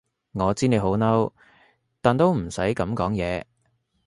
[0.31, 1.31] 我知你好嬲，
[2.01, 3.43] 但都唔使噉講嘢